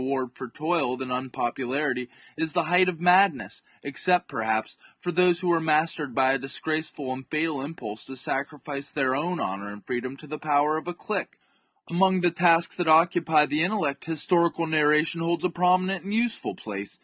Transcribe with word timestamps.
ward 0.01 0.31
for 0.33 0.49
toil 0.49 0.97
than 0.97 1.11
unpopularity, 1.11 2.09
is 2.35 2.53
the 2.53 2.63
height 2.65 2.89
of 2.89 2.99
mad 2.99 3.35
ness, 3.35 3.61
except, 3.83 4.27
perhaps, 4.27 4.75
for 4.97 5.11
those 5.11 5.39
who 5.41 5.51
are 5.51 5.59
mastered 5.61 6.15
by 6.15 6.33
a 6.33 6.37
disgraceful 6.39 7.13
and 7.13 7.27
fatal 7.29 7.61
impulse 7.61 8.05
to 8.05 8.15
sacrifice 8.15 8.89
their 8.89 9.15
own 9.15 9.39
honour 9.39 9.71
and 9.71 9.85
freedom 9.85 10.17
to 10.17 10.25
the 10.27 10.39
power 10.39 10.75
of 10.77 10.87
a 10.87 10.93
clique. 10.95 11.31
CHAP. 11.87 11.91
Among 11.95 12.21
the 12.21 12.31
tasks 12.31 12.75
that 12.77 12.87
occupy 12.87 13.45
the 13.45 13.61
intellect, 13.63 14.05
historical 14.05 14.65
narration 14.65 15.21
holds 15.21 15.45
a 15.45 15.49
prominent 15.51 16.03
and 16.03 16.13
useful 16.15 16.55
place. 16.55 16.97